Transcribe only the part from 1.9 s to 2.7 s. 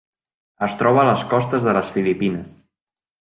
Filipines.